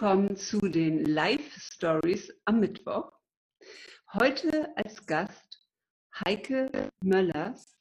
[0.00, 3.10] willkommen zu den Live Stories am Mittwoch.
[4.12, 5.66] Heute als Gast
[6.24, 6.70] Heike
[7.02, 7.76] Möllers,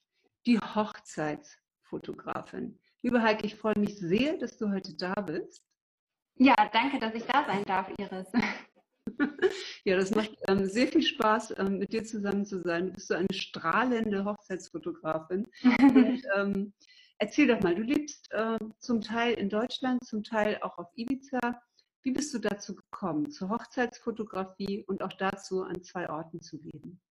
[0.47, 2.79] die Hochzeitsfotografin.
[3.03, 5.63] Liebe Heike, ich freue mich sehr, dass du heute da bist.
[6.37, 8.31] Ja, danke, dass ich da sein darf, Iris.
[9.85, 12.87] ja, das macht ähm, sehr viel Spaß, ähm, mit dir zusammen zu sein.
[12.87, 15.45] Du bist so eine strahlende Hochzeitsfotografin.
[15.63, 16.73] Und, ähm,
[17.19, 21.61] erzähl doch mal, du lebst äh, zum Teil in Deutschland, zum Teil auch auf Ibiza.
[22.07, 27.01] Wie bist du dazu gekommen, zur Hochzeitsfotografie und auch dazu, an zwei Orten zu leben?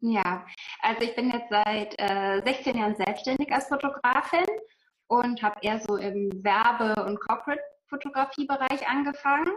[0.00, 0.44] Ja,
[0.80, 4.48] also ich bin jetzt seit äh, 16 Jahren selbstständig als Fotografin
[5.06, 9.52] und habe eher so im Werbe- und Corporate-Fotografiebereich angefangen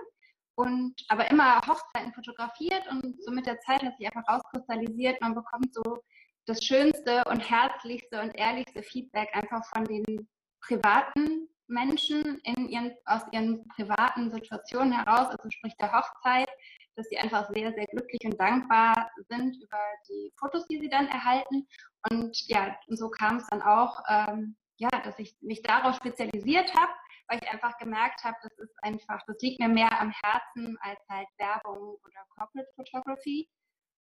[0.54, 5.34] und aber immer Hochzeiten fotografiert und so mit der Zeit hat sich einfach rauskristallisiert, man
[5.34, 6.04] bekommt so
[6.46, 10.30] das schönste und herzlichste und ehrlichste Feedback einfach von den
[10.62, 16.50] privaten Menschen in ihren, aus ihren privaten Situationen heraus, also sprich der Hochzeit,
[16.96, 21.08] dass sie einfach sehr, sehr glücklich und dankbar sind über die Fotos, die sie dann
[21.08, 21.68] erhalten.
[22.10, 26.74] Und ja, und so kam es dann auch, ähm, ja, dass ich mich darauf spezialisiert
[26.76, 26.92] habe,
[27.28, 31.00] weil ich einfach gemerkt habe, das ist einfach, das liegt mir mehr am Herzen als
[31.10, 33.50] halt Werbung oder Corporate Photography.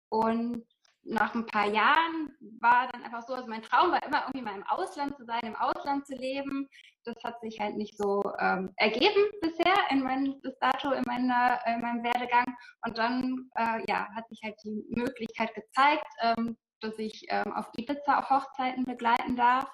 [0.09, 0.65] Und
[1.03, 4.55] nach ein paar Jahren war dann einfach so, also mein Traum war immer irgendwie mal
[4.55, 6.67] im Ausland zu sein, im Ausland zu leben.
[7.03, 11.59] Das hat sich halt nicht so ähm, ergeben bisher in meinem, bis dato in, meiner,
[11.65, 12.45] in meinem Werdegang.
[12.85, 17.69] Und dann äh, ja, hat sich halt die Möglichkeit gezeigt, ähm, dass ich ähm, auf
[17.75, 19.67] Ibiza auch Hochzeiten begleiten darf.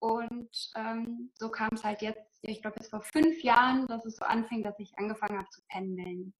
[0.00, 4.16] Und ähm, so kam es halt jetzt, ich glaube, bis vor fünf Jahren, dass es
[4.16, 6.34] so anfing, dass ich angefangen habe zu pendeln.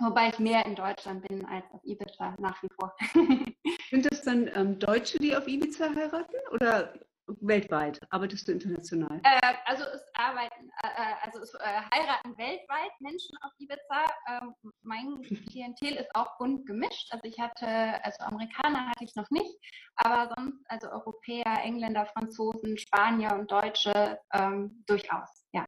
[0.00, 2.94] Wobei ich mehr in Deutschland bin als auf Ibiza nach wie vor.
[3.90, 6.94] Sind das dann ähm, Deutsche, die auf Ibiza heiraten oder
[7.40, 8.00] weltweit?
[8.10, 9.20] Arbeitest du international?
[9.24, 14.04] Äh, also es arbeiten, äh, äh also es äh, heiraten weltweit Menschen auf Ibiza.
[14.28, 17.08] Ähm, mein Klientel ist auch bunt gemischt.
[17.12, 17.66] Also ich hatte,
[18.04, 19.58] also Amerikaner hatte ich noch nicht,
[19.96, 25.66] aber sonst also Europäer, Engländer, Franzosen, Spanier und Deutsche ähm, durchaus, ja.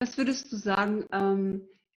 [0.00, 1.06] Was würdest du sagen?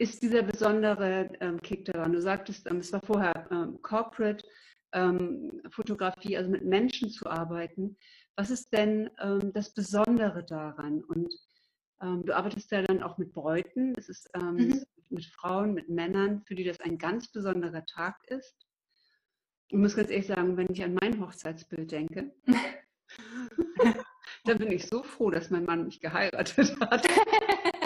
[0.04, 2.12] Ist dieser besondere ähm, Kick daran?
[2.12, 4.46] Du sagtest, ähm, es war vorher ähm, Corporate
[4.92, 7.96] ähm, Fotografie, also mit Menschen zu arbeiten.
[8.36, 11.06] Was ist denn ähm, das Besondere daran?
[11.06, 11.34] Und
[12.02, 14.84] ähm, du arbeitest ja dann auch mit Bräuten, es ist mhm.
[15.10, 18.68] mit Frauen, mit Männern, für die das ein ganz besonderer Tag ist.
[19.70, 22.34] Ich muss ganz ehrlich sagen, wenn ich an mein Hochzeitsbild denke,
[24.44, 27.08] dann bin ich so froh, dass mein Mann mich geheiratet hat.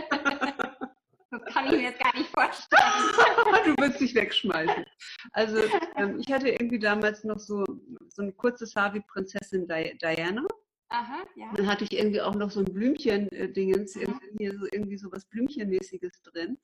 [1.57, 3.65] kann ich mir jetzt gar nicht vorstellen.
[3.65, 4.85] du willst dich wegschmeißen.
[5.31, 5.57] Also
[5.95, 7.63] ähm, ich hatte irgendwie damals noch so,
[8.09, 10.45] so ein kurzes Haar wie Prinzessin Diana.
[10.89, 11.51] Aha, ja.
[11.55, 15.25] Dann hatte ich irgendwie auch noch so ein Blümchen-Dingens, äh, irgendwie, so, irgendwie so was
[15.25, 16.57] Blümchenmäßiges drin.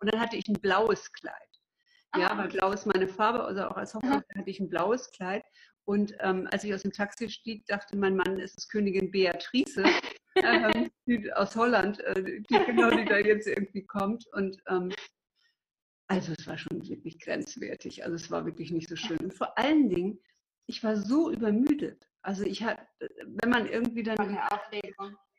[0.00, 1.34] Und dann hatte ich ein blaues Kleid.
[2.16, 2.38] Ja, Aha.
[2.38, 5.44] weil blau ist meine Farbe, also auch als Hochzeit hatte ich ein blaues Kleid.
[5.84, 9.84] Und ähm, als ich aus dem Taxi stieg, dachte mein Mann, es ist Königin Beatrice
[10.44, 14.26] ähm, die, aus Holland, äh, die, genau, die da jetzt irgendwie kommt.
[14.32, 14.92] Und ähm,
[16.08, 18.04] also es war schon wirklich grenzwertig.
[18.04, 19.18] Also es war wirklich nicht so schön.
[19.18, 20.18] Und vor allen Dingen,
[20.66, 22.08] ich war so übermüdet.
[22.22, 22.86] Also ich hatte,
[23.26, 24.38] wenn man irgendwie dann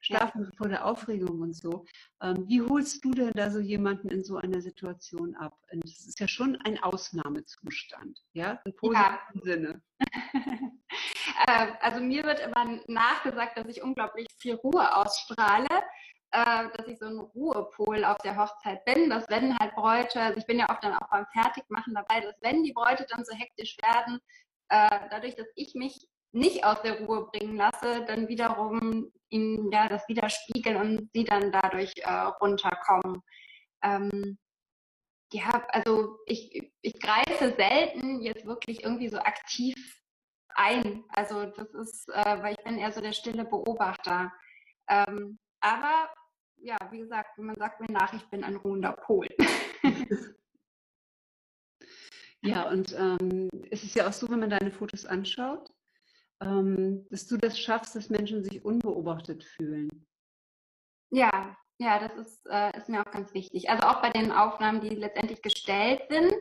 [0.01, 0.51] schlafen ja.
[0.57, 1.85] vor der Aufregung und so.
[2.21, 5.57] Ähm, wie holst du denn da so jemanden in so einer Situation ab?
[5.71, 9.41] Und das ist ja schon ein Ausnahmezustand, ja, im positiven ja.
[9.43, 9.81] Sinne.
[11.47, 15.67] Ähm, also mir wird immer nachgesagt, dass ich unglaublich viel Ruhe ausstrahle
[16.31, 20.37] äh, dass ich so ein Ruhepol auf der Hochzeit bin, dass wenn halt Bräute, also
[20.37, 23.35] ich bin ja oft dann auch beim Fertigmachen dabei, dass wenn die Bräute dann so
[23.35, 24.19] hektisch werden,
[24.69, 29.89] äh, dadurch, dass ich mich nicht aus der Ruhe bringen lasse, dann wiederum ihnen ja
[29.89, 33.23] das widerspiegeln und sie dann dadurch äh, runterkommen.
[33.81, 34.37] Ähm,
[35.31, 39.98] ja, also ich, ich greife selten jetzt wirklich irgendwie so aktiv
[40.55, 41.03] ein.
[41.09, 44.31] Also das ist, äh, weil ich bin eher so der stille Beobachter.
[44.87, 46.09] Ähm, aber
[46.57, 49.27] ja, wie gesagt, man sagt mir nach, ich bin ein ruhender Pol.
[52.41, 55.71] ja, und ähm, es ist ja auch so, wenn man deine Fotos anschaut,
[56.41, 60.05] ähm, dass du das schaffst, dass Menschen sich unbeobachtet fühlen.
[61.11, 63.69] Ja, ja, das ist, äh, ist mir auch ganz wichtig.
[63.69, 66.33] Also auch bei den Aufnahmen, die letztendlich gestellt sind,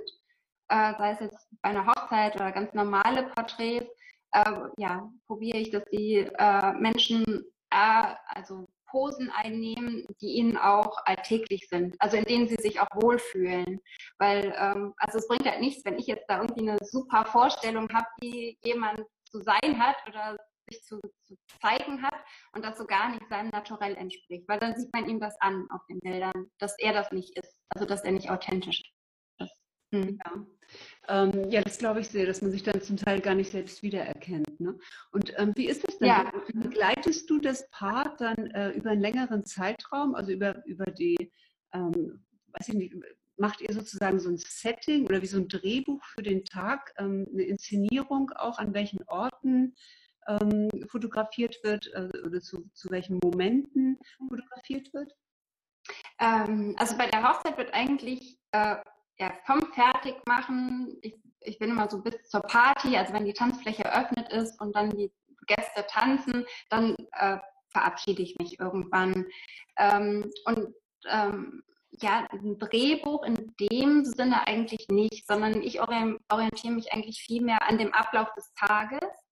[0.69, 3.89] äh, sei es jetzt bei einer Hochzeit oder ganz normale Porträts,
[4.33, 10.97] äh, ja, probiere ich, dass die äh, Menschen äh, also Posen einnehmen, die ihnen auch
[11.05, 13.81] alltäglich sind, also in denen sie sich auch wohlfühlen.
[14.19, 17.89] Weil, ähm, also es bringt halt nichts, wenn ich jetzt da irgendwie eine super Vorstellung
[17.93, 20.37] habe, wie jemand zu sein hat oder
[20.71, 22.17] sich zu, zu zeigen hat
[22.53, 25.67] und das so gar nicht seinem Naturell entspricht, weil dann sieht man ihm das an
[25.71, 28.98] auf den Bildern, dass er das nicht ist, also dass er nicht authentisch ist.
[29.93, 30.19] Hm.
[30.25, 30.47] Ja.
[31.09, 33.83] Ähm, ja, das glaube ich sehr, dass man sich dann zum Teil gar nicht selbst
[33.83, 34.61] wiedererkennt.
[34.61, 34.79] Ne?
[35.13, 36.09] Und ähm, wie ist es denn?
[36.09, 36.31] Ja.
[36.53, 41.33] Begleitest du das Paar dann äh, über einen längeren Zeitraum, also über, über die,
[41.73, 42.95] ähm, weiß ich nicht,
[43.39, 47.27] macht ihr sozusagen so ein Setting oder wie so ein Drehbuch für den Tag, ähm,
[47.33, 49.75] eine Inszenierung auch, an welchen Orten
[50.27, 53.99] ähm, fotografiert wird äh, oder zu, zu welchen Momenten
[54.29, 55.13] fotografiert wird?
[56.21, 58.77] Ähm, also bei der Hochzeit wird eigentlich äh,
[59.19, 63.85] ja, vom Fertigmachen, ich, ich bin immer so bis zur Party, also wenn die Tanzfläche
[63.85, 65.13] eröffnet ist und dann die
[65.47, 67.39] Gäste tanzen, dann äh,
[67.71, 69.27] verabschiede ich mich irgendwann.
[69.77, 70.75] Ähm, und
[71.09, 77.43] ähm, ja, ein Drehbuch in dem Sinne eigentlich nicht, sondern ich orientiere mich eigentlich viel
[77.43, 79.28] mehr an dem Ablauf des Tages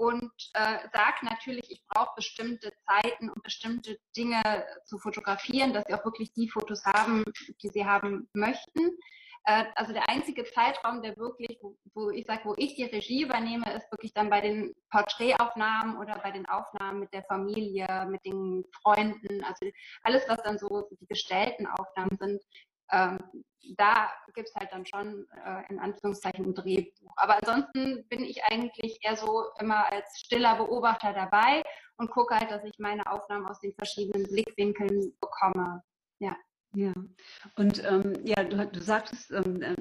[0.00, 4.40] und äh, sage natürlich, ich brauche bestimmte Zeiten und bestimmte Dinge
[4.86, 7.22] zu fotografieren, dass sie auch wirklich die Fotos haben,
[7.62, 8.96] die sie haben möchten.
[9.44, 13.24] Äh, also der einzige Zeitraum, der wirklich, wo, wo ich sage, wo ich die Regie
[13.24, 18.24] übernehme, ist wirklich dann bei den Porträtaufnahmen oder bei den Aufnahmen mit der Familie, mit
[18.24, 19.70] den Freunden, also
[20.02, 22.42] alles, was dann so die gestellten Aufnahmen sind.
[22.92, 23.18] Ähm,
[23.76, 27.12] da gibt es halt dann schon äh, in Anführungszeichen ein Drehbuch.
[27.16, 31.62] Aber ansonsten bin ich eigentlich eher so immer als stiller Beobachter dabei
[31.96, 35.82] und gucke halt, dass ich meine Aufnahmen aus den verschiedenen Blickwinkeln bekomme.
[36.18, 36.36] Ja.
[36.72, 36.92] Ja,
[37.56, 39.74] und ähm, ja, du, du sagtest, ähm, äh,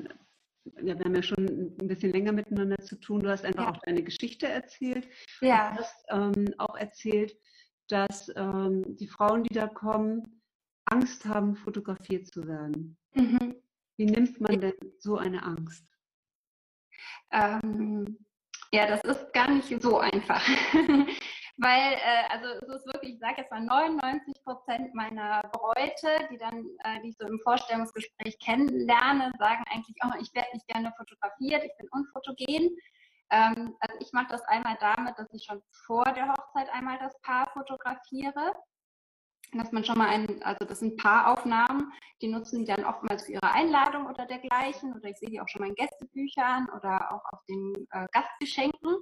[0.81, 1.45] ja, wir haben ja schon
[1.79, 3.21] ein bisschen länger miteinander zu tun.
[3.21, 3.71] Du hast einfach ja.
[3.71, 5.07] auch deine Geschichte erzählt.
[5.41, 5.71] Ja.
[5.71, 7.37] Du hast ähm, auch erzählt,
[7.89, 10.38] dass ähm, die Frauen, die da kommen,
[10.85, 12.97] Angst haben, fotografiert zu werden.
[13.13, 13.55] Mhm.
[13.97, 15.85] Wie nimmt man denn so eine Angst?
[17.31, 18.25] Ähm,
[18.71, 20.45] ja, das ist gar nicht so einfach.
[21.57, 26.37] weil, äh, also es ist wirklich, ich sage jetzt mal 99 Prozent meiner Bräute, die
[26.37, 30.93] dann, äh, die ich so im Vorstellungsgespräch kennenlerne, sagen eigentlich, oh, ich werde nicht gerne
[30.97, 32.77] fotografiert, ich bin unfotogen.
[33.31, 37.19] Ähm, also ich mache das einmal damit, dass ich schon vor der Hochzeit einmal das
[37.21, 38.53] Paar fotografiere
[39.53, 41.91] dass man schon mal ein, also das sind Paaraufnahmen,
[42.21, 44.93] die nutzen die dann oftmals für ihre Einladung oder dergleichen.
[44.93, 48.97] Oder ich sehe die auch schon mal in Gästebüchern oder auch auf den äh, Gastgeschenken.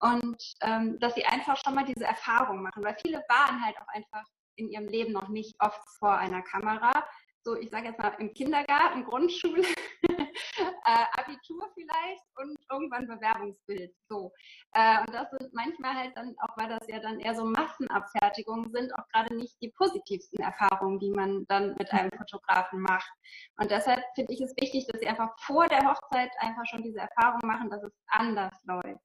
[0.00, 3.88] Und ähm, dass sie einfach schon mal diese Erfahrung machen, weil viele waren halt auch
[3.88, 4.24] einfach
[4.56, 7.04] in ihrem Leben noch nicht oft vor einer Kamera.
[7.42, 9.62] So, ich sage jetzt mal im Kindergarten, Grundschule,
[10.02, 13.92] äh, Abitur vielleicht und irgendwann Bewerbungsbild.
[14.08, 14.32] So.
[14.72, 18.70] Äh, und das sind manchmal halt dann, auch weil das ja dann eher so Massenabfertigungen
[18.72, 23.10] sind, auch gerade nicht die positivsten Erfahrungen, die man dann mit einem Fotografen macht.
[23.56, 27.00] Und deshalb finde ich es wichtig, dass sie einfach vor der Hochzeit einfach schon diese
[27.00, 29.00] Erfahrung machen, dass es anders läuft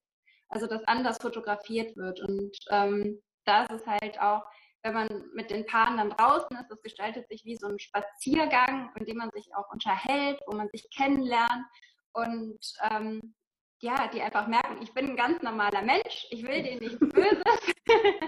[0.49, 2.19] also dass anders fotografiert wird.
[2.21, 4.43] Und ähm, da ist es halt auch,
[4.85, 8.91] wenn man mit den Paaren dann draußen ist, das gestaltet sich wie so ein Spaziergang,
[8.95, 11.65] in dem man sich auch unterhält, wo man sich kennenlernt
[12.13, 12.59] und
[12.91, 13.33] ähm,
[13.81, 17.73] ja, die einfach merken, ich bin ein ganz normaler Mensch, ich will denen nichts Böses.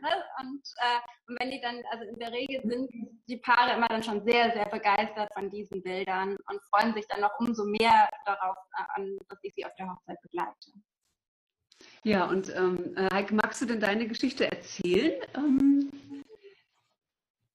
[0.00, 0.08] Ne?
[0.40, 2.90] und, äh, und wenn die dann, also in der Regel sind
[3.28, 7.20] die Paare immer dann schon sehr, sehr begeistert von diesen Bildern und freuen sich dann
[7.20, 10.72] noch umso mehr darauf äh, an, dass ich sie auf der Hochzeit begleite.
[12.04, 15.20] Ja, und ähm, äh, Heike, magst du denn deine Geschichte erzählen?
[15.34, 15.90] Ähm,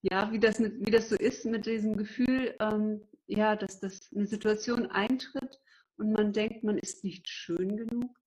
[0.01, 4.11] ja, wie das, mit, wie das so ist mit diesem Gefühl, ähm, ja, dass das
[4.13, 5.59] eine Situation eintritt
[5.97, 8.19] und man denkt, man ist nicht schön genug?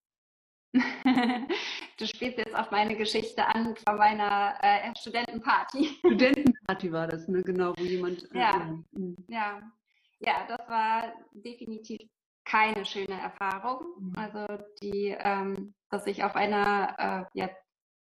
[1.98, 5.90] du spielst jetzt auf meine Geschichte an von meiner äh, Studentenparty.
[5.98, 7.42] Studentenparty war das, ne?
[7.42, 8.24] Genau, wo jemand.
[8.34, 9.72] Äh, ja, äh, ja,
[10.20, 12.08] ja, das war definitiv
[12.46, 13.86] keine schöne Erfahrung.
[13.98, 14.14] Mhm.
[14.16, 17.50] Also die, ähm, dass ich auf einer, äh, ja,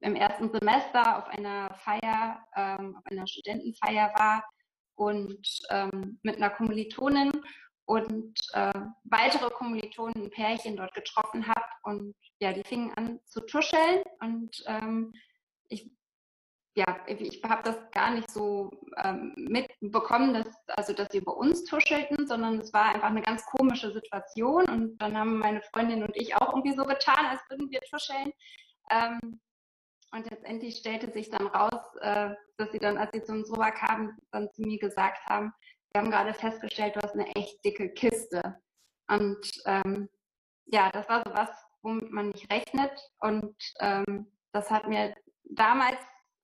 [0.00, 4.44] im ersten Semester auf einer Feier, ähm, auf einer Studentenfeier war
[4.94, 7.32] und ähm, mit einer Kommilitonin
[7.86, 13.40] und äh, weitere Kommilitonen, ein Pärchen dort getroffen habe und ja, die fingen an zu
[13.40, 15.14] tuscheln und ähm,
[15.68, 15.90] ich
[16.76, 18.70] ja, ich habe das gar nicht so
[19.02, 23.46] ähm, mitbekommen, dass, also, dass sie über uns tuschelten, sondern es war einfach eine ganz
[23.46, 24.68] komische Situation.
[24.68, 28.30] Und dann haben meine Freundin und ich auch irgendwie so getan, als würden wir tuscheln.
[28.90, 29.40] Ähm,
[30.12, 33.70] und letztendlich stellte sich dann raus, äh, dass sie dann, als sie zu uns rüber
[33.70, 35.54] kamen, dann zu mir gesagt haben,
[35.92, 38.60] wir haben gerade festgestellt, du hast eine echt dicke Kiste.
[39.08, 40.10] Und ähm,
[40.66, 41.48] ja, das war so was,
[41.80, 42.92] womit man nicht rechnet.
[43.20, 45.96] Und ähm, das hat mir damals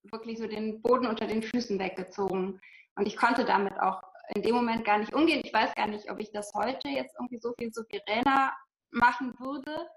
[0.05, 2.61] wirklich so den Boden unter den Füßen weggezogen.
[2.97, 4.03] Und ich konnte damit auch
[4.35, 5.43] in dem Moment gar nicht umgehen.
[5.45, 8.53] Ich weiß gar nicht, ob ich das heute jetzt irgendwie so viel souveräner
[8.91, 9.89] machen würde.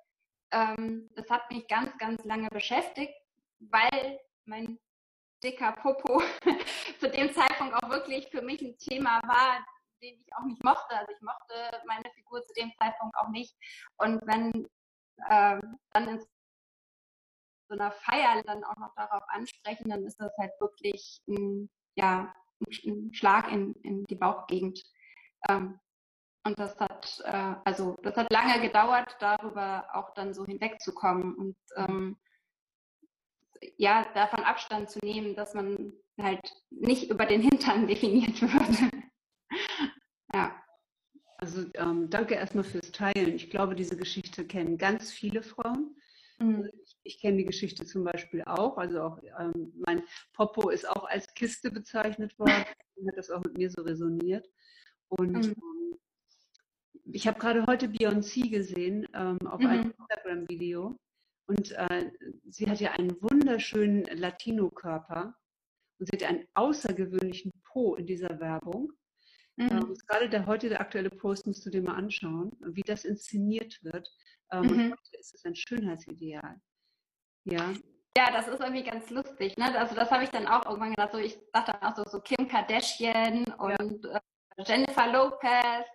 [0.52, 3.14] ähm, das hat mich ganz, ganz lange beschäftigt,
[3.60, 4.80] weil mein
[5.44, 6.22] dicker Popo
[7.00, 9.66] zu dem Zeitpunkt auch wirklich für mich ein Thema war,
[10.02, 10.96] den ich auch nicht mochte.
[10.96, 13.56] Also ich mochte meine Figur zu dem Zeitpunkt auch nicht.
[13.98, 14.68] Und wenn
[15.30, 16.26] ähm, dann in
[17.75, 22.34] so einer Feier dann auch noch darauf ansprechen, dann ist das halt wirklich ein, ja,
[22.86, 24.84] ein Schlag in, in die Bauchgegend.
[25.50, 25.79] Ähm,
[26.44, 31.58] und das hat, äh, also das hat lange gedauert, darüber auch dann so hinwegzukommen und
[31.75, 32.17] ähm,
[33.77, 38.91] ja, davon Abstand zu nehmen, dass man halt nicht über den Hintern definiert wird.
[40.34, 40.62] ja.
[41.38, 43.36] Also ähm, danke erstmal fürs Teilen.
[43.36, 45.96] Ich glaube, diese Geschichte kennen ganz viele Frauen.
[46.39, 46.70] Mhm.
[47.06, 48.78] Ich, kenne die Geschichte zum Beispiel auch.
[48.78, 52.66] Also auch ähm, mein Popo ist auch als Kiste bezeichnet worden.
[52.66, 54.50] hat das auch mit mir so resoniert.
[55.08, 55.56] Und mhm.
[55.56, 56.00] ähm,
[57.12, 59.68] ich habe gerade heute Beyoncé gesehen ähm, auf mhm.
[59.68, 60.98] einem Instagram-Video.
[61.48, 62.12] Und äh,
[62.46, 65.36] sie hat ja einen wunderschönen Latino-Körper
[66.00, 68.92] und sie hat einen außergewöhnlichen Po in dieser Werbung.
[69.58, 69.70] Mhm.
[69.70, 73.82] Ähm, gerade der heute der aktuelle Post musst du dir mal anschauen, wie das inszeniert
[73.84, 74.10] wird.
[74.52, 74.70] Ähm, mhm.
[74.70, 76.60] Und heute ist es ein Schönheitsideal.
[77.46, 77.74] Ja.
[78.18, 79.58] Ja, das ist irgendwie ganz lustig.
[79.58, 79.78] Ne?
[79.78, 81.12] Also das habe ich dann auch irgendwann gedacht.
[81.12, 84.16] So, ich dachte auch so, so Kim Kardashian und ja.
[84.16, 85.86] äh, Jennifer Lopez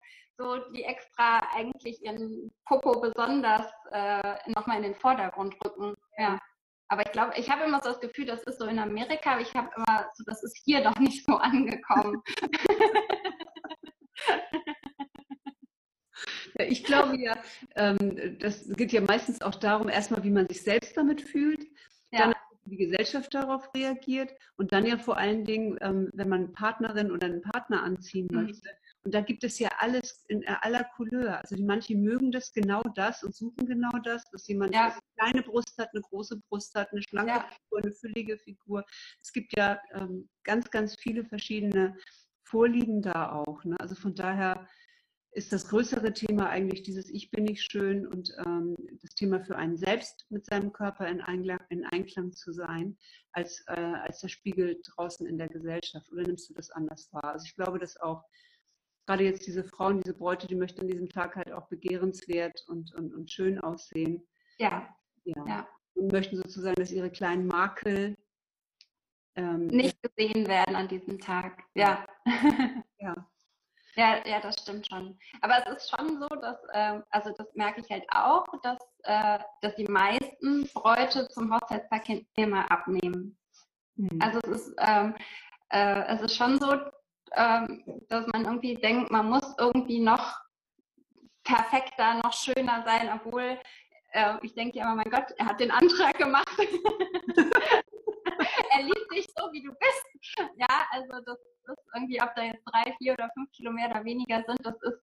[0.41, 5.95] so die extra eigentlich ihren Popo besonders äh, nochmal in den Vordergrund rücken.
[6.17, 6.39] Ja.
[6.89, 9.43] Aber ich glaube, ich habe immer so das Gefühl, das ist so in Amerika, aber
[9.43, 12.23] ich habe immer so, das ist hier doch nicht so angekommen.
[16.69, 17.37] ich glaube ja,
[17.77, 21.67] ähm, das geht ja meistens auch darum, erstmal, wie man sich selbst damit fühlt.
[22.13, 22.27] Ja.
[22.27, 26.45] Dann wie die Gesellschaft darauf reagiert und dann ja vor allen Dingen, ähm, wenn man
[26.45, 28.43] eine Partnerin oder einen Partner anziehen mhm.
[28.43, 28.69] möchte,
[29.03, 31.39] und da gibt es ja alles in aller Couleur.
[31.41, 34.93] Also die manche mögen das genau das und suchen genau das, dass jemand ja.
[34.93, 37.49] eine kleine Brust hat, eine große Brust hat, eine schlanke ja.
[37.49, 38.85] Figur, eine füllige Figur.
[39.23, 41.97] Es gibt ja ähm, ganz, ganz viele verschiedene
[42.45, 43.65] Vorlieben da auch.
[43.65, 43.77] Ne?
[43.81, 44.69] Also von daher
[45.33, 49.57] ist das größere Thema eigentlich dieses Ich bin nicht schön und ähm, das Thema für
[49.57, 52.99] einen selbst mit seinem Körper in Einklang, in Einklang zu sein,
[53.33, 56.11] als, äh, als der Spiegel draußen in der Gesellschaft.
[56.11, 57.33] Oder nimmst du das anders wahr?
[57.33, 58.25] Also ich glaube, dass auch
[59.07, 62.93] gerade jetzt diese Frauen, diese Bräute, die möchten an diesem Tag halt auch begehrenswert und,
[62.95, 64.27] und, und schön aussehen.
[64.59, 64.89] Ja.
[65.25, 65.45] ja.
[65.47, 65.69] ja.
[65.95, 68.17] Und möchten sozusagen, dass ihre kleinen Makel
[69.37, 71.63] ähm, nicht gesehen werden an diesem Tag.
[71.75, 72.05] Ja.
[72.25, 72.85] ja.
[73.03, 73.31] Ja,
[73.97, 75.19] ja, das stimmt schon.
[75.41, 79.39] Aber es ist schon so, dass, äh, also das merke ich halt auch, dass, äh,
[79.63, 82.05] dass die meisten Bräute zum Hochzeitstag
[82.37, 83.39] immer abnehmen.
[83.97, 84.19] Mhm.
[84.21, 85.15] Also es ist, ähm,
[85.71, 86.77] äh, es ist schon so,
[87.33, 90.39] ähm, dass man irgendwie denkt, man muss irgendwie noch
[91.45, 93.59] perfekter, noch schöner sein, obwohl
[94.13, 96.49] äh, ich denke ja immer, mein Gott, er hat den Antrag gemacht.
[98.71, 100.10] er liebt dich so, wie du bist.
[100.57, 104.59] Ja, also das ist irgendwie, ob da jetzt drei, vier oder fünf Kilometer weniger sind,
[104.65, 105.03] das ist,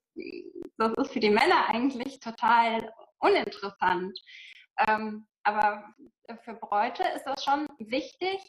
[0.77, 4.17] das ist für die Männer eigentlich total uninteressant.
[4.88, 5.93] Ähm, aber
[6.43, 8.39] für Bräute ist das schon wichtig,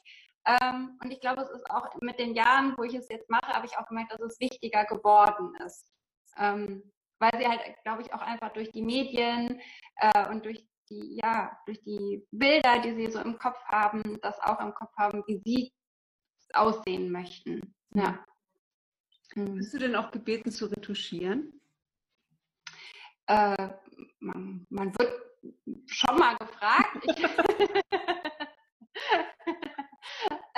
[0.49, 3.53] ähm, und ich glaube, es ist auch mit den Jahren, wo ich es jetzt mache,
[3.53, 5.93] habe ich auch gemerkt, dass es wichtiger geworden ist.
[6.39, 9.61] Ähm, weil sie halt, glaube ich, auch einfach durch die Medien
[9.97, 14.41] äh, und durch die, ja, durch die Bilder, die sie so im Kopf haben, das
[14.41, 15.73] auch im Kopf haben, wie sie
[16.55, 17.75] aussehen möchten.
[17.95, 18.25] Ja.
[19.35, 21.61] Bist du denn auch gebeten zu retuschieren?
[23.27, 23.69] Äh,
[24.21, 25.13] man, man, wird
[25.87, 27.07] schon mal gefragt.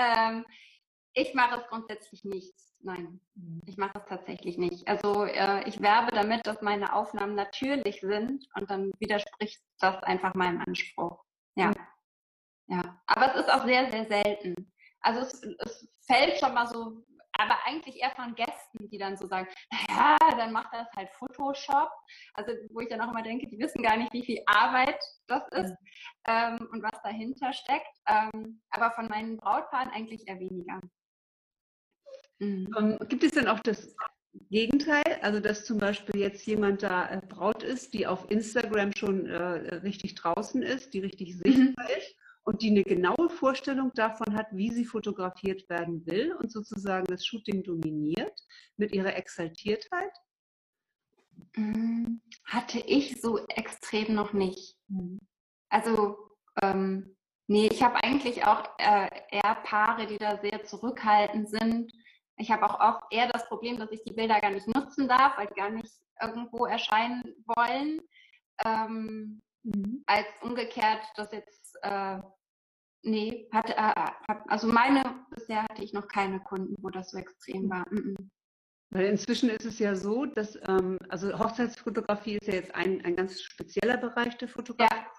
[0.01, 0.47] Ähm,
[1.13, 2.55] ich mache es grundsätzlich nicht.
[2.83, 3.61] Nein, mhm.
[3.67, 4.89] ich mache es tatsächlich nicht.
[4.89, 10.35] Also äh, ich werbe damit, dass meine Aufnahmen natürlich sind und dann widerspricht das einfach
[10.35, 11.23] meinem Anspruch.
[11.57, 11.73] Ja.
[12.69, 13.03] Ja.
[13.07, 14.73] Aber es ist auch sehr, sehr selten.
[15.03, 17.05] Also es, es fällt schon mal so,
[17.35, 19.49] aber eigentlich eher von Gästen, die dann so sagen,
[19.89, 21.91] naja, dann macht das halt Photoshop.
[22.35, 25.43] Also wo ich dann auch immer denke, die wissen gar nicht, wie viel Arbeit das
[25.53, 25.75] ist
[26.27, 27.97] ähm, und was dahinter steckt.
[28.07, 30.81] Ähm, aber von meinen Brautpaaren eigentlich eher weniger.
[32.39, 32.69] Mhm.
[32.77, 33.95] Ähm, gibt es denn auch das
[34.51, 39.27] Gegenteil, also dass zum Beispiel jetzt jemand da äh, Braut ist, die auf Instagram schon
[39.27, 41.41] äh, richtig draußen ist, die richtig mhm.
[41.45, 41.97] sichtbar mhm.
[41.97, 47.07] ist und die eine genaue Vorstellung davon hat, wie sie fotografiert werden will und sozusagen
[47.07, 48.39] das Shooting dominiert
[48.77, 50.13] mit ihrer Exaltiertheit?
[51.57, 54.77] Mm, hatte ich so extrem noch nicht.
[54.89, 55.21] Mhm.
[55.69, 56.19] Also,
[56.63, 57.17] ähm,
[57.47, 61.93] nee, ich habe eigentlich auch äh, eher Paare, die da sehr zurückhaltend sind.
[62.37, 65.37] Ich habe auch oft eher das Problem, dass ich die Bilder gar nicht nutzen darf,
[65.37, 68.01] weil die gar nicht irgendwo erscheinen wollen.
[68.65, 70.03] Ähm, mhm.
[70.07, 72.19] als umgekehrt, dass jetzt, äh,
[73.03, 77.71] nee, hatte, äh, also meine, bisher hatte ich noch keine Kunden, wo das so extrem
[77.71, 77.87] war.
[77.91, 78.31] Mhm.
[78.93, 83.15] Weil inzwischen ist es ja so, dass, ähm, also Hochzeitsfotografie ist ja jetzt ein, ein
[83.15, 84.95] ganz spezieller Bereich der Fotografie.
[84.95, 85.13] Ja.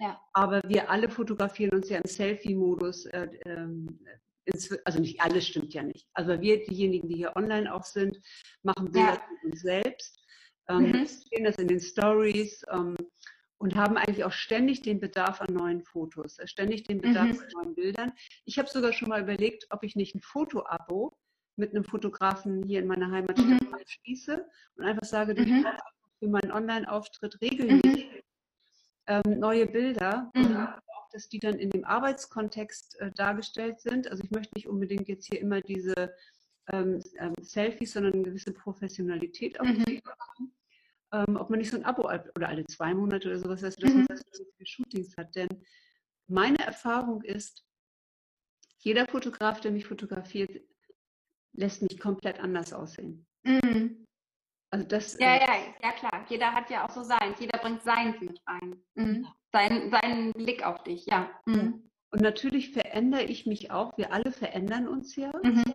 [0.00, 0.20] Ja.
[0.32, 3.06] Aber wir alle fotografieren uns ja im Selfie-Modus.
[3.06, 4.00] Äh, ähm,
[4.84, 6.08] also nicht alles stimmt ja nicht.
[6.14, 8.18] Also wir, diejenigen, die hier online auch sind,
[8.64, 9.22] machen Bilder ja.
[9.28, 10.26] von uns selbst,
[10.68, 11.06] ähm, mhm.
[11.06, 12.96] sehen das in den Stories ähm,
[13.62, 17.40] und haben eigentlich auch ständig den Bedarf an neuen Fotos, äh, ständig den Bedarf mhm.
[17.40, 18.12] an neuen Bildern.
[18.44, 21.16] Ich habe sogar schon mal überlegt, ob ich nicht ein Foto-Abo
[21.56, 23.76] mit einem Fotografen hier in meiner Heimatstadt mhm.
[23.86, 25.66] schließe und einfach sage, du mhm.
[26.18, 28.22] für meinen Online-Auftritt regelmäßig mhm
[29.06, 30.56] ähm, neue Bilder, mhm.
[30.56, 34.08] auch, dass die dann in dem Arbeitskontext äh, dargestellt sind.
[34.10, 36.14] Also ich möchte nicht unbedingt jetzt hier immer diese
[36.68, 40.00] ähm, ähm, Selfies, sondern eine gewisse Professionalität auch mhm.
[41.12, 44.06] Ähm, ob man nicht so ein Abo oder alle zwei Monate oder sowas, dass man
[44.06, 44.22] das
[44.56, 45.34] für Shootings hat.
[45.36, 45.48] Denn
[46.26, 47.64] meine Erfahrung ist,
[48.78, 50.62] jeder Fotograf, der mich fotografiert,
[51.52, 53.26] lässt mich komplett anders aussehen.
[53.42, 54.06] Mhm.
[54.70, 56.24] Also das, ja, äh, ja, ja klar.
[56.28, 57.38] Jeder hat ja auch so seins.
[57.38, 58.82] Jeder bringt seins mit rein.
[58.94, 59.26] Mhm.
[59.52, 61.30] Sein, seinen Blick auf dich, ja.
[61.44, 61.90] Mhm.
[62.10, 63.96] Und natürlich verändere ich mich auch.
[63.98, 65.30] Wir alle verändern uns ja.
[65.42, 65.74] Mhm.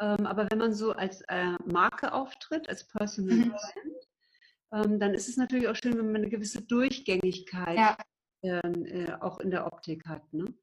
[0.00, 3.50] Ähm, aber wenn man so als äh, Marke auftritt, als Personal mhm.
[3.50, 4.06] Brand,
[4.72, 7.96] ähm, dann ist es natürlich auch schön, wenn man eine gewisse Durchgängigkeit ja.
[8.42, 10.32] ähm, äh, auch in der Optik hat.
[10.32, 10.54] Ne?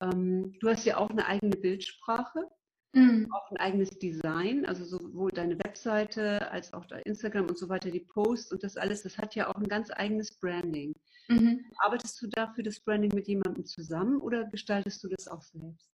[0.00, 2.48] Ähm, du hast ja auch eine eigene Bildsprache
[2.94, 3.28] mhm.
[3.32, 8.00] auch ein eigenes Design, also sowohl deine Webseite als auch Instagram und so weiter, die
[8.00, 10.94] Posts und das alles, das hat ja auch ein ganz eigenes Branding.
[11.28, 11.64] Mhm.
[11.78, 15.90] Arbeitest du dafür das Branding mit jemandem zusammen oder gestaltest du das auch selbst?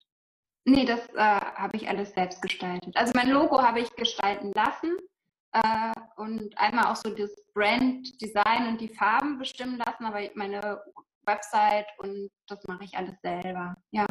[0.66, 2.94] Nee, das äh, habe ich alles selbst gestaltet.
[2.96, 4.96] Also mein Logo habe ich gestalten lassen
[5.52, 10.82] äh, und einmal auch so das Brand-Design und die Farben bestimmen lassen, aber meine
[11.24, 13.76] Website und das mache ich alles selber.
[13.90, 14.06] Ja.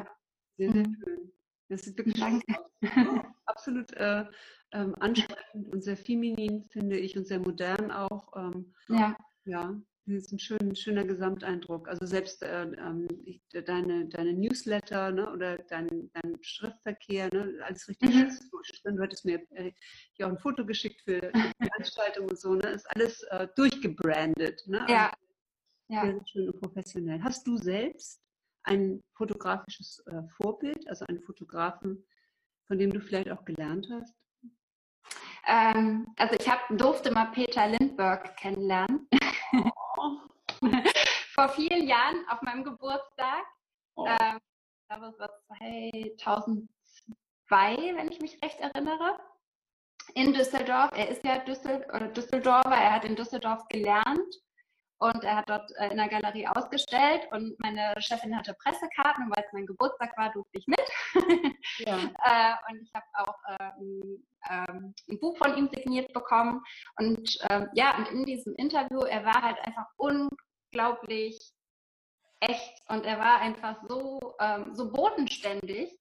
[0.58, 0.97] Sehr, sehr mhm.
[1.04, 1.32] schön.
[1.69, 2.23] Das ist wirklich
[3.45, 4.25] absolut äh,
[4.71, 8.36] ähm, ansprechend und sehr feminin, finde ich, und sehr modern auch.
[8.36, 9.15] Ähm, ja.
[9.45, 9.73] Ja,
[10.10, 11.88] das ist ein schön, schöner Gesamteindruck.
[11.88, 17.88] Also selbst äh, ähm, ich, deine, deine Newsletter ne, oder dein, dein Schriftverkehr, ne, alles
[17.88, 18.30] richtig mhm.
[18.84, 18.95] drin.
[18.98, 19.72] Du hattest mir äh,
[20.13, 22.69] hier auch ein Foto geschickt für die Veranstaltung und so, ne?
[22.69, 24.63] Ist alles äh, durchgebrandet.
[24.67, 24.82] Ne?
[24.82, 25.12] Also ja.
[25.89, 26.02] ja.
[26.02, 27.22] Sehr schön und professionell.
[27.24, 28.22] Hast du selbst
[28.63, 32.04] ein fotografisches äh, Vorbild, also einen Fotografen,
[32.67, 34.15] von dem du vielleicht auch gelernt hast?
[35.48, 39.08] Ähm, also ich hab, durfte mal Peter Lindbergh kennenlernen.
[41.36, 43.45] Vor vielen Jahren auf meinem Geburtstag.
[43.95, 44.06] Oh.
[44.08, 46.67] Ähm, ich glaube, es war 2002,
[47.95, 49.19] wenn ich mich recht erinnere.
[50.15, 50.91] In Düsseldorf.
[50.95, 52.76] Er ist ja Düssel oder Düsseldorfer.
[52.76, 54.36] Er hat in Düsseldorf gelernt
[55.00, 59.36] und er hat dort äh, in der Galerie ausgestellt und meine Chefin hatte Pressekarten und
[59.36, 60.82] weil es mein Geburtstag war, durfte ich mit.
[61.80, 61.95] Ja.
[61.95, 66.62] äh, und ich habe auch ähm, ähm, ein Buch von ihm signiert bekommen.
[66.98, 69.86] Und ähm, ja, und in diesem Interview, er war halt einfach
[70.71, 71.38] unglaublich
[72.39, 75.97] echt und er war einfach so, ähm, so bodenständig.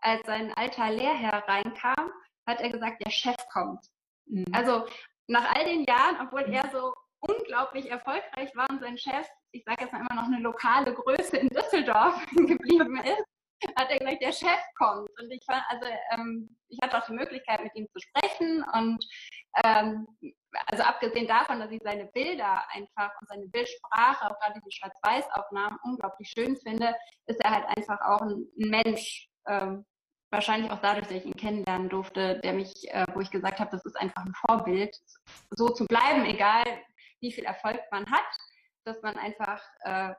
[0.00, 2.10] Als sein alter Lehrherr reinkam,
[2.46, 3.86] hat er gesagt, der Chef kommt.
[4.26, 4.46] Mhm.
[4.52, 4.86] Also
[5.28, 9.84] nach all den Jahren, obwohl er so unglaublich erfolgreich war und sein Chef, ich sage
[9.84, 13.24] jetzt mal immer noch eine lokale Größe in Düsseldorf geblieben ist,
[13.76, 15.08] hat er gesagt, der Chef kommt.
[15.20, 19.04] Und ich fand, also ähm, ich hatte auch die Möglichkeit, mit ihm zu sprechen und
[19.64, 20.08] ähm,
[20.66, 25.78] also abgesehen davon, dass ich seine Bilder einfach und seine Bildsprache, auch gerade die Schwarz-Weiß-Aufnahmen
[25.84, 26.94] unglaublich schön finde,
[27.26, 29.84] ist er halt einfach auch ein Mensch, ähm,
[30.30, 33.70] wahrscheinlich auch dadurch, dass ich ihn kennenlernen durfte, der mich, äh, wo ich gesagt habe,
[33.70, 34.96] das ist einfach ein Vorbild,
[35.50, 36.64] so zu bleiben, egal
[37.20, 38.24] wie viel Erfolg man hat,
[38.84, 40.14] dass man einfach, äh,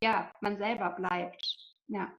[0.00, 1.44] ja, man selber bleibt.
[1.86, 2.12] Ja.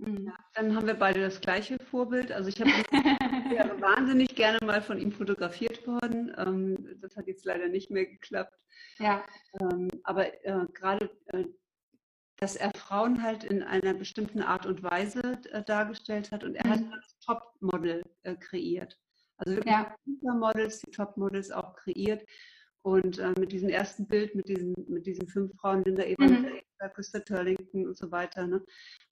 [0.00, 0.32] Mhm.
[0.54, 2.32] Dann haben wir beide das gleiche Vorbild.
[2.32, 2.70] Also ich habe
[3.50, 6.32] wäre wahnsinnig gerne mal von ihm fotografiert worden.
[6.38, 8.56] Ähm, das hat jetzt leider nicht mehr geklappt.
[8.98, 9.24] Ja.
[9.60, 11.44] Ähm, aber äh, gerade, äh,
[12.36, 16.66] dass er Frauen halt in einer bestimmten Art und Weise äh, dargestellt hat und er
[16.66, 16.70] mhm.
[16.70, 18.98] hat das Topmodel äh, kreiert.
[19.36, 19.94] Also wirklich ja.
[20.04, 22.26] Supermodels, die Topmodels auch kreiert.
[22.82, 26.90] Und äh, mit diesem ersten Bild, mit diesen, mit diesen fünf Frauen, Linda Evans, mhm.
[26.94, 28.64] Christa Turlington und so weiter, ne?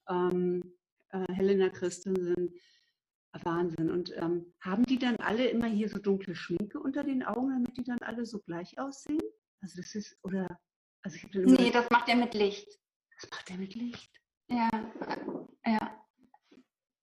[0.09, 0.78] ähm,
[1.11, 2.55] äh, Helena Christensen,
[3.45, 3.91] Wahnsinn.
[3.91, 7.77] Und ähm, haben die dann alle immer hier so dunkle Schminke unter den Augen, damit
[7.77, 9.21] die dann alle so gleich aussehen?
[9.61, 10.61] Also das ist, oder,
[11.03, 12.69] also ich dann Nee, das macht er mit Licht.
[13.21, 14.11] Das macht er mit Licht?
[14.49, 14.71] Ja,
[15.67, 16.05] ja.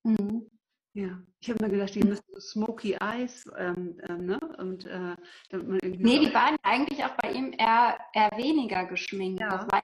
[0.04, 0.50] Mhm.
[0.94, 4.40] Ja, ich habe mir gedacht, die müssen so Smoky Eyes, ähm, ähm, ne?
[4.58, 5.18] Und äh,
[5.50, 6.04] damit man irgendwie.
[6.04, 9.42] Nee, die waren eigentlich auch bei ihm eher, eher weniger geschminkt.
[9.42, 9.50] Ja.
[9.50, 9.84] Das war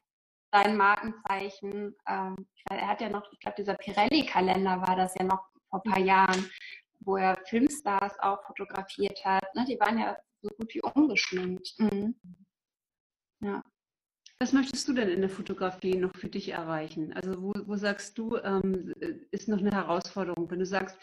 [0.51, 1.95] sein Markenzeichen.
[2.07, 5.91] Ähm, er hat ja noch, ich glaube, dieser Pirelli-Kalender war das ja noch vor ein
[5.91, 6.49] paar Jahren,
[6.99, 9.55] wo er Filmstars auch fotografiert hat.
[9.55, 9.65] Ne?
[9.67, 11.73] Die waren ja so gut wie ungeschminkt.
[11.77, 12.15] Mhm.
[13.41, 13.63] Ja.
[14.39, 17.13] Was möchtest du denn in der Fotografie noch für dich erreichen?
[17.13, 18.91] Also wo, wo sagst du, ähm,
[19.29, 20.49] ist noch eine Herausforderung?
[20.49, 20.97] Wenn du sagst,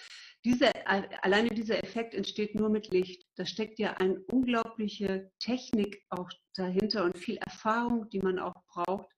[0.44, 6.30] diese, alleine dieser Effekt entsteht nur mit Licht, da steckt ja eine unglaubliche Technik auch
[6.54, 9.08] dahinter und viel Erfahrung, die man auch braucht,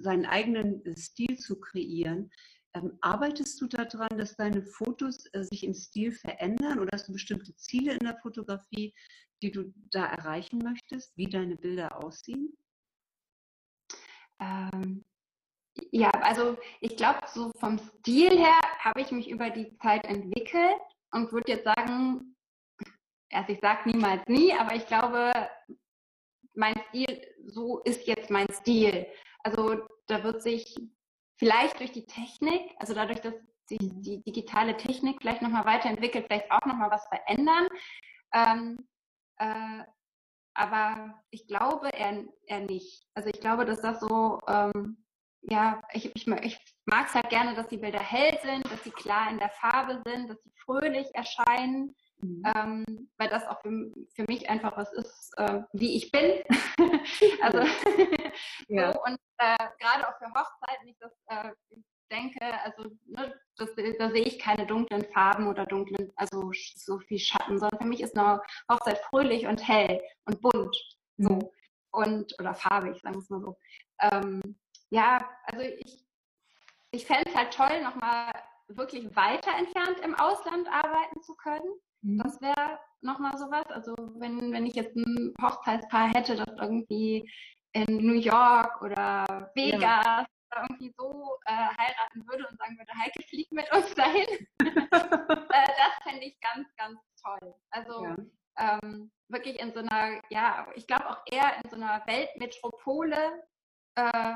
[0.00, 2.30] seinen eigenen Stil zu kreieren.
[2.74, 7.12] Ähm, arbeitest du daran, dass deine Fotos äh, sich im Stil verändern oder hast du
[7.12, 8.94] bestimmte Ziele in der Fotografie,
[9.42, 12.56] die du da erreichen möchtest, wie deine Bilder aussehen?
[14.38, 15.04] Ähm,
[15.90, 20.80] ja, also ich glaube, so vom Stil her habe ich mich über die Zeit entwickelt
[21.12, 22.36] und würde jetzt sagen,
[23.32, 25.32] also ich sage niemals nie, aber ich glaube,
[26.54, 29.06] mein Stil, so ist jetzt mein Stil.
[29.42, 30.74] Also da wird sich
[31.36, 33.34] vielleicht durch die Technik, also dadurch, dass
[33.66, 37.68] sich die digitale Technik vielleicht nochmal weiterentwickelt, vielleicht auch nochmal was verändern.
[38.32, 38.88] Ähm,
[39.38, 39.84] äh,
[40.54, 43.06] aber ich glaube eher, eher nicht.
[43.14, 45.04] Also ich glaube, dass das so, ähm,
[45.42, 48.90] ja, ich, ich, ich mag es halt gerne, dass die Bilder hell sind, dass sie
[48.90, 52.42] klar in der Farbe sind, dass sie fröhlich erscheinen, mhm.
[52.54, 56.42] ähm, weil das auch für, für, mich einfach was ist, äh, wie ich bin.
[57.42, 57.58] also
[58.68, 58.92] ja.
[58.92, 61.50] so, und äh, gerade auch für Hochzeiten, ich das äh,
[62.10, 67.18] denke, also ne, das, da sehe ich keine dunklen Farben oder dunklen, also so viel
[67.18, 70.76] Schatten, sondern für mich ist eine Hochzeit fröhlich und hell und bunt.
[71.18, 71.28] So.
[71.28, 71.48] Mhm.
[71.92, 73.58] Und, oder farbig, sagen wir es mal so.
[74.00, 74.56] Ähm,
[74.90, 76.06] ja, also ich,
[76.92, 78.32] ich fände es halt toll, nochmal
[78.68, 81.68] wirklich weiter entfernt im Ausland arbeiten zu können.
[82.02, 82.18] Mhm.
[82.18, 83.66] Das wäre nochmal sowas.
[83.68, 87.30] Also wenn, wenn ich jetzt ein Hochzeitspaar hätte, das irgendwie
[87.72, 90.26] in New York oder Vegas ja
[90.62, 94.28] irgendwie so äh, heiraten würde und sagen würde, Heike, flieg mit uns dahin.
[94.60, 97.54] äh, das fände ich ganz, ganz toll.
[97.70, 98.16] Also ja.
[98.58, 103.44] ähm, wirklich in so einer, ja, ich glaube auch eher in so einer Weltmetropole
[103.96, 104.34] äh,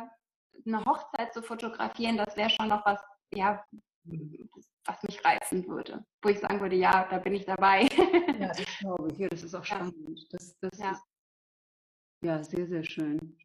[0.66, 3.64] eine Hochzeit zu fotografieren, das wäre schon noch was, ja,
[4.04, 6.04] was mich reizen würde.
[6.22, 7.88] Wo ich sagen würde, ja, da bin ich dabei.
[8.38, 9.18] ja, das glaube ich.
[9.18, 10.32] Ja, das ist auch spannend.
[10.32, 10.92] Das, das ja.
[10.92, 11.02] Ist,
[12.22, 13.38] ja, sehr, sehr schön.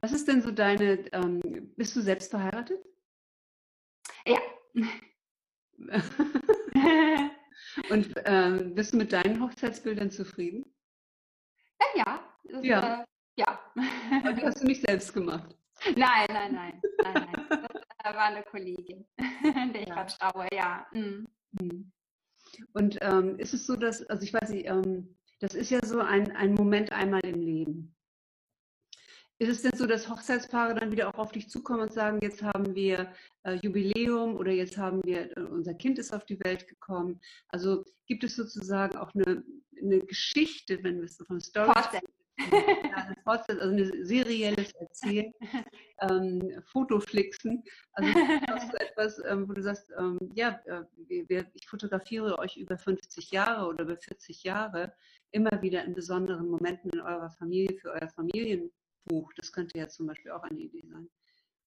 [0.00, 1.40] Was ist denn so deine, ähm,
[1.76, 2.84] bist du selbst verheiratet?
[4.26, 4.40] Ja.
[7.90, 10.64] Und ähm, bist du mit deinen Hochzeitsbildern zufrieden?
[11.80, 12.36] Ja, ja.
[12.44, 13.02] Das, ja.
[13.02, 13.60] Äh, ja.
[14.22, 15.56] Aber die hast du nicht selbst gemacht?
[15.96, 16.80] Nein, nein, nein.
[17.02, 17.46] nein, nein.
[17.48, 20.06] Das äh, war eine Kollegin, der ich ja.
[20.06, 20.86] vertraue, ja.
[20.92, 21.26] Mhm.
[21.52, 21.92] mhm.
[22.72, 25.98] Und ähm, ist es so, dass, also ich weiß nicht, ähm, das ist ja so
[25.98, 27.94] ein, ein Moment einmal im Leben.
[29.38, 32.42] Ist es denn so, dass Hochzeitspaare dann wieder auch auf dich zukommen und sagen, jetzt
[32.42, 33.12] haben wir
[33.42, 37.20] äh, Jubiläum oder jetzt haben wir, äh, unser Kind ist auf die Welt gekommen?
[37.48, 39.42] Also gibt es sozusagen auch eine,
[39.82, 41.72] eine Geschichte, wenn wir es so von Story
[42.38, 45.32] ja, also ein serielles Erzählen,
[46.00, 47.62] ähm, Fotoflixen.
[47.92, 48.12] Also
[48.46, 50.82] das ist etwas, ähm, wo du sagst, ähm, ja, äh,
[51.28, 54.94] wir, ich fotografiere euch über 50 Jahre oder über 40 Jahre
[55.30, 58.70] immer wieder in besonderen Momenten in eurer Familie, für euer Familien
[59.04, 59.32] Buch.
[59.34, 61.08] Das könnte ja zum Beispiel auch eine Idee sein.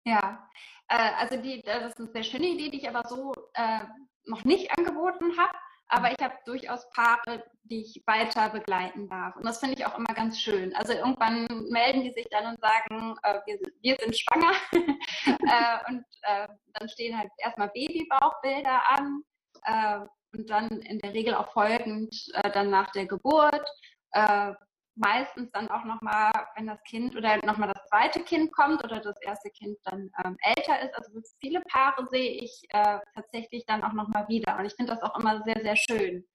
[0.06, 0.50] Ja,
[0.88, 3.82] äh, also die, das ist eine sehr schöne Idee, die ich aber so äh,
[4.26, 5.58] noch nicht angeboten habe.
[5.88, 9.36] Aber ich habe durchaus Paare, die ich weiter begleiten darf.
[9.36, 10.76] Und das finde ich auch immer ganz schön.
[10.76, 14.52] Also irgendwann melden die sich dann und sagen, äh, wir, wir, sind schwanger.
[14.74, 19.24] äh, und äh, dann stehen halt erstmal Babybauchbilder an.
[19.64, 23.66] Äh, und dann in der Regel auch folgend äh, dann nach der Geburt
[24.12, 24.54] äh,
[24.96, 29.20] meistens dann auch nochmal, wenn das Kind oder nochmal das zweite Kind kommt oder das
[29.22, 30.96] erste Kind dann ähm, älter ist.
[30.96, 34.58] Also viele Paare sehe ich äh, tatsächlich dann auch nochmal wieder.
[34.58, 36.26] Und ich finde das auch immer sehr, sehr schön,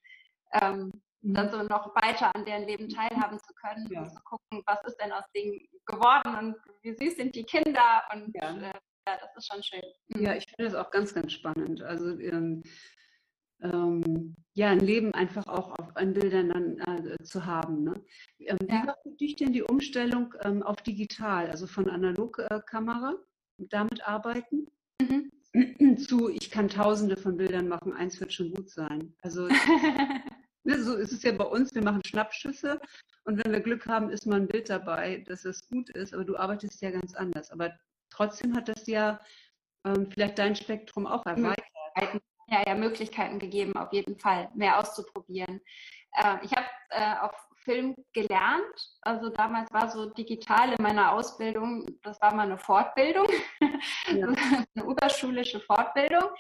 [0.61, 0.93] ähm,
[1.23, 1.35] mhm.
[1.35, 4.03] dann so noch weiter an deren Leben teilhaben zu können ja.
[4.03, 8.03] und zu gucken, was ist denn aus denen geworden und wie süß sind die Kinder.
[8.13, 8.73] Und ja, äh,
[9.09, 9.83] ja das ist schon schön.
[10.09, 10.23] Mhm.
[10.23, 11.83] Ja, ich finde das auch ganz, ganz spannend.
[11.83, 12.63] Also ähm,
[13.63, 17.85] ähm, ja, ein Leben einfach auch auf, an Bildern dann äh, zu haben.
[17.85, 18.05] Ne?
[18.39, 18.83] Ähm, ja.
[18.83, 24.07] Wie war für dich denn die Umstellung ähm, auf digital, also von Analogkamera, äh, damit
[24.07, 24.67] arbeiten,
[25.01, 25.31] mhm.
[25.99, 29.15] zu ich kann tausende von Bildern machen, eins wird schon gut sein.
[29.23, 29.49] Also
[30.65, 32.81] ne, so ist es ja bei uns, wir machen Schnappschüsse
[33.25, 36.25] und wenn wir Glück haben, ist mal ein Bild dabei, dass es gut ist, aber
[36.25, 37.51] du arbeitest ja ganz anders.
[37.51, 37.73] Aber
[38.11, 39.21] trotzdem hat das ja
[39.85, 41.65] ähm, vielleicht dein Spektrum auch erweitert.
[42.51, 45.61] Ja, ja, Möglichkeiten gegeben, auf jeden Fall, mehr auszuprobieren.
[46.13, 47.33] Äh, ich habe äh, auf
[47.63, 48.99] Film gelernt.
[49.03, 53.27] Also damals war so digital in meiner Ausbildung, das war mal eine Fortbildung,
[54.09, 54.27] ja.
[54.75, 56.31] eine überschulische Fortbildung.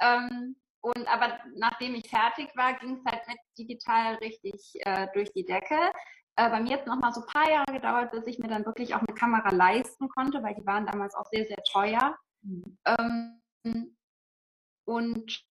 [0.00, 5.32] Ähm, und aber nachdem ich fertig war, ging es halt mit digital richtig äh, durch
[5.32, 5.92] die Decke.
[6.36, 8.66] Äh, bei mir hat es nochmal so ein paar Jahre gedauert, bis ich mir dann
[8.66, 12.16] wirklich auch eine Kamera leisten konnte, weil die waren damals auch sehr, sehr teuer.
[12.42, 12.78] Mhm.
[12.84, 13.96] Ähm,
[14.84, 15.44] und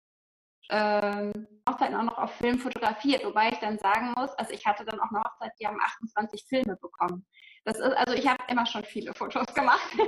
[0.70, 4.84] ähm, Hochzeiten auch noch auf Film fotografiert, wobei ich dann sagen muss, also ich hatte
[4.84, 7.26] dann auch eine Hochzeit, die haben 28 Filme bekommen.
[7.64, 9.90] Das ist, also ich habe immer schon viele Fotos gemacht.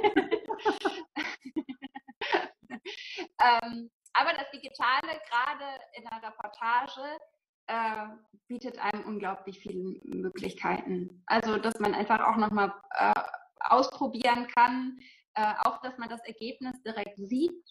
[3.43, 7.19] ähm, aber das Digitale, gerade in der Reportage,
[7.67, 8.09] äh,
[8.49, 11.23] bietet einem unglaublich viele Möglichkeiten.
[11.27, 13.13] Also, dass man einfach auch nochmal äh,
[13.61, 14.99] ausprobieren kann,
[15.35, 17.65] äh, auch, dass man das Ergebnis direkt sieht.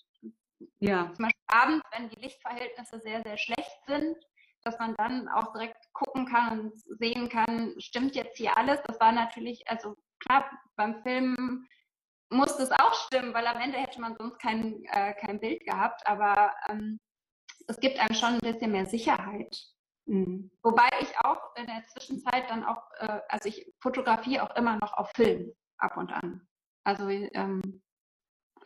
[0.79, 1.11] Ja.
[1.13, 4.17] Zum Beispiel abends, wenn die Lichtverhältnisse sehr, sehr schlecht sind,
[4.63, 8.79] dass man dann auch direkt gucken kann und sehen kann, stimmt jetzt hier alles?
[8.85, 11.67] Das war natürlich, also klar, beim Film
[12.29, 16.05] muss das auch stimmen, weil am Ende hätte man sonst kein, äh, kein Bild gehabt,
[16.05, 16.99] aber ähm,
[17.67, 19.55] es gibt einem schon ein bisschen mehr Sicherheit.
[20.05, 20.51] Mhm.
[20.63, 24.93] Wobei ich auch in der Zwischenzeit dann auch, äh, also ich fotografiere auch immer noch
[24.93, 26.47] auf Film ab und an.
[26.83, 27.81] Also ähm,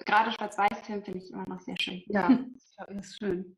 [0.06, 2.04] gerade Schwarz-Weiß-Film finde ich immer noch sehr schön.
[2.08, 2.30] Ja,
[2.88, 3.56] das ist schön.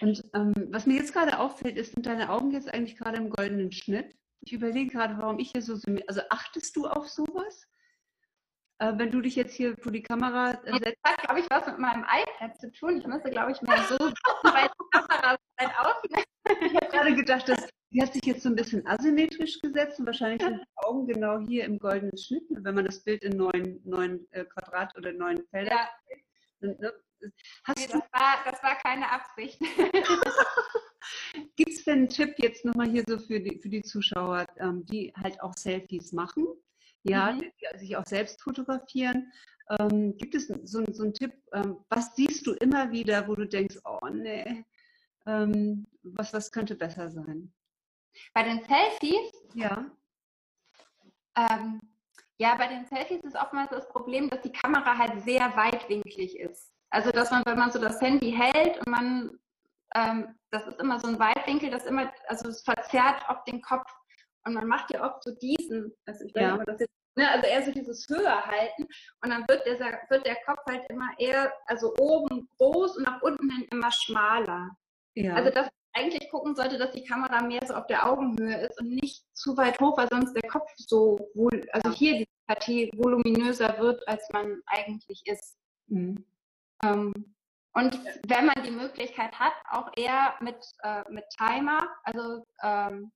[0.00, 3.30] Und ähm, was mir jetzt gerade auffällt, ist, sind deine Augen jetzt eigentlich gerade im
[3.30, 4.16] goldenen Schnitt?
[4.40, 5.74] Ich überlege gerade, warum ich hier so,
[6.06, 7.66] also achtest du auf sowas?
[8.78, 10.86] Äh, wenn du dich jetzt hier vor die Kamera setzt.
[10.86, 12.98] Das hat, glaube ich, was mit meinem iPad zu tun.
[12.98, 13.96] Ich müsste, glaube ich, mehr so
[14.42, 16.24] weil die Kamera weit außen.
[16.60, 20.06] Ich habe gerade gedacht, dass die hat sich jetzt so ein bisschen asymmetrisch gesetzt und
[20.06, 22.44] wahrscheinlich sind die Augen genau hier im goldenen Schnitt.
[22.50, 25.88] Wenn man das Bild in neun, neun äh, Quadrat oder neun Felder ja.
[26.60, 26.92] Dann, ne?
[27.64, 29.58] Hast nee, das, war, das war keine Absicht.
[31.56, 34.84] Gibt es denn einen Tipp jetzt nochmal hier so für die, für die Zuschauer, ähm,
[34.86, 36.46] die halt auch Selfies machen?
[37.02, 37.40] Ja, mhm.
[37.40, 39.32] die sich auch selbst fotografieren.
[39.78, 43.46] Ähm, gibt es so, so einen Tipp, ähm, was siehst du immer wieder, wo du
[43.46, 44.64] denkst, oh nee,
[45.26, 47.52] ähm, was, was könnte besser sein?
[48.34, 49.32] Bei den Selfies?
[49.54, 49.86] Ja.
[51.36, 51.80] Ähm,
[52.38, 56.72] ja, bei den Selfies ist oftmals das Problem, dass die Kamera halt sehr weitwinklig ist.
[56.90, 59.38] Also, dass man, wenn man so das Handy hält und man,
[59.94, 63.90] ähm, das ist immer so ein Weitwinkel, das immer, also es verzerrt auf den Kopf.
[64.44, 66.56] Und man macht ja oft so diesen, also ich weiß ja.
[66.56, 68.86] nicht, das jetzt, ne, also eher so dieses höher halten
[69.22, 73.20] und dann wird der, wird der Kopf halt immer eher, also oben groß und nach
[73.20, 74.70] unten hin immer schmaler.
[75.14, 75.34] Ja.
[75.34, 78.88] Also das eigentlich gucken sollte, dass die Kamera mehr so auf der Augenhöhe ist und
[78.88, 81.18] nicht zu weit hoch, weil sonst der Kopf so,
[81.72, 85.56] also hier die Partie voluminöser wird, als man eigentlich ist.
[85.86, 86.24] Mhm.
[86.82, 87.12] Ähm,
[87.74, 93.12] und wenn man die Möglichkeit hat, auch eher mit, äh, mit Timer, also ähm,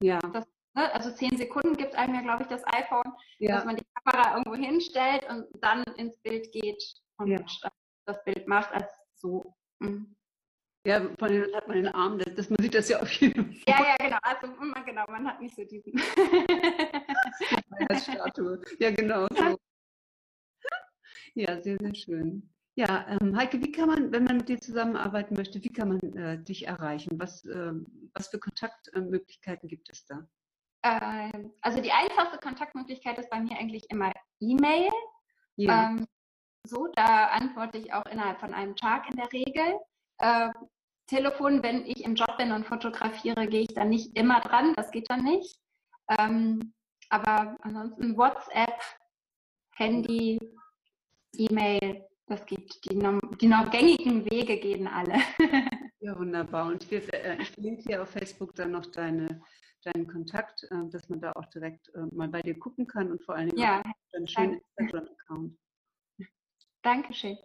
[0.00, 0.18] ja.
[0.18, 0.44] Das,
[0.74, 3.56] ne, also zehn Sekunden gibt einem ja, glaube ich, das iPhone, ja.
[3.56, 6.82] dass man die Kamera irgendwo hinstellt und dann ins Bild geht
[7.16, 7.38] und ja.
[8.06, 9.54] das Bild macht als so.
[9.78, 10.13] Mhm.
[10.86, 13.54] Ja, vor allem hat man den Arm, das, das, man sieht das ja auf jeden
[13.54, 13.62] Fall.
[13.66, 14.18] Ja, ja, genau.
[14.20, 15.98] Also man, genau, man hat nicht so diesen.
[17.96, 18.60] Statue.
[18.78, 19.26] Ja, genau.
[19.34, 19.58] So.
[21.34, 22.50] Ja, sehr, sehr schön.
[22.76, 26.00] Ja, ähm, Heike, wie kann man, wenn man mit dir zusammenarbeiten möchte, wie kann man
[26.16, 27.18] äh, dich erreichen?
[27.18, 27.72] Was, äh,
[28.12, 30.26] was für Kontaktmöglichkeiten gibt es da?
[30.82, 34.90] Ähm, also die einfachste Kontaktmöglichkeit ist bei mir eigentlich immer E-Mail.
[35.56, 35.90] Ja.
[35.90, 36.06] Ähm,
[36.66, 39.78] so, da antworte ich auch innerhalb von einem Tag in der Regel.
[41.06, 44.90] Telefon, wenn ich im Job bin und fotografiere, gehe ich dann nicht immer dran, das
[44.90, 45.58] geht dann nicht.
[46.18, 46.72] Ähm,
[47.10, 48.80] aber ansonsten WhatsApp,
[49.76, 50.38] Handy,
[51.36, 52.84] E-Mail, das geht.
[52.84, 52.98] Die,
[53.40, 55.14] die noch gängigen Wege gehen alle.
[56.00, 56.66] ja, wunderbar.
[56.66, 59.42] Und wir, äh, ich verlinke hier auf Facebook dann noch deine,
[59.84, 63.22] deinen Kontakt, äh, dass man da auch direkt äh, mal bei dir gucken kann und
[63.24, 64.60] vor allen Dingen ja, auch deinen schönen
[66.84, 67.38] Dankeschön.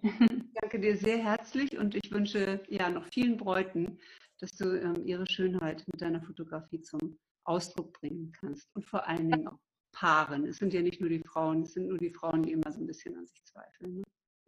[0.61, 3.97] Danke dir sehr herzlich und ich wünsche ja noch vielen Bräuten,
[4.39, 9.31] dass du ähm, ihre Schönheit mit deiner Fotografie zum Ausdruck bringen kannst und vor allen
[9.31, 9.59] Dingen auch
[9.93, 10.45] Paaren.
[10.45, 12.81] Es sind ja nicht nur die Frauen, es sind nur die Frauen, die immer so
[12.81, 14.01] ein bisschen an sich zweifeln.
[14.01, 14.03] Ne?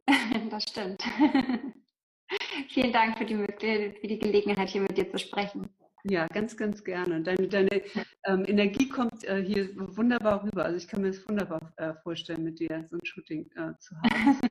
[0.49, 1.01] Das stimmt.
[2.69, 5.69] Vielen Dank für die, für die Gelegenheit, hier mit dir zu sprechen.
[6.03, 7.21] Ja, ganz, ganz gerne.
[7.21, 7.81] Deine, deine
[8.25, 10.65] ähm, Energie kommt äh, hier wunderbar rüber.
[10.65, 13.95] Also ich kann mir das wunderbar äh, vorstellen, mit dir so ein Shooting äh, zu
[13.97, 14.50] haben.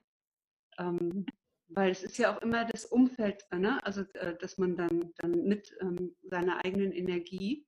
[0.81, 1.27] Ähm,
[1.69, 3.85] weil es ist ja auch immer das Umfeld, ne?
[3.85, 7.65] also äh, dass man dann, dann mit ähm, seiner eigenen Energie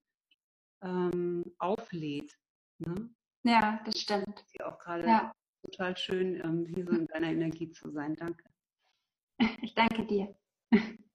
[0.82, 2.36] ähm, auflädt.
[2.78, 3.10] Ne?
[3.44, 4.28] Ja, das stimmt.
[4.34, 5.32] Das ist ja auch gerade ja.
[5.64, 8.16] total schön, ähm, hier so in deiner Energie zu sein.
[8.16, 8.44] Danke.
[9.62, 10.34] Ich danke dir.